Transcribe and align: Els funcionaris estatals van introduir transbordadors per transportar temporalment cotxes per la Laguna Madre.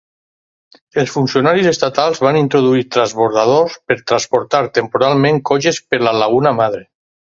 Els 1.01 1.11
funcionaris 1.15 1.67
estatals 1.71 2.21
van 2.27 2.39
introduir 2.39 2.87
transbordadors 2.95 3.75
per 3.91 3.99
transportar 4.13 4.63
temporalment 4.79 5.39
cotxes 5.51 5.83
per 5.93 6.01
la 6.09 6.17
Laguna 6.23 6.57
Madre. 6.63 6.83